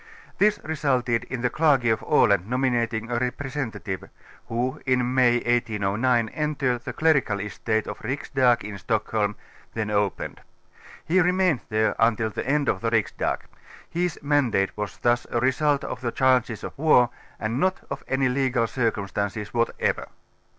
This 0.39 0.59
resulted 0.63 1.25
in 1.25 1.41
the 1.41 1.51
Clergy 1.51 1.91
of 1.91 2.01
Aland 2.01 2.49
nominating 2.49 3.11
a 3.11 3.19
representative, 3.19 4.09
who 4.47 4.81
in 4.87 5.13
May 5.13 5.35
1809 5.41 6.27
entered 6.29 6.83
tlu^ 6.83 6.95
clerical 6.95 7.39
estate 7.39 7.85
of 7.85 7.99
tlif 7.99 8.23
Riksdag 8.33 8.63
in 8.63 8.79
Stockholm, 8.79 9.35
then 9.75 9.91
opened: 9.91 10.41
he 11.05 11.21
remaind 11.21 11.59
there 11.69 11.93
iiutil 11.99 12.33
the 12.33 12.47
end 12.49 12.67
of 12.67 12.81
the 12.81 12.89
Riksdag; 12.89 13.41
his 13.87 14.17
mandate 14.23 14.75
was 14.75 14.97
thus 14.97 15.27
a 15.29 15.39
result 15.39 15.83
of 15.83 16.01
the 16.01 16.11
chances 16.11 16.63
of 16.63 16.75
war 16.79 17.11
and 17.39 17.59
not 17.59 17.81
of 17.91 18.03
any 18.07 18.27
legal 18.27 18.65
circumstances 18.65 19.53
whatever. 19.53 20.07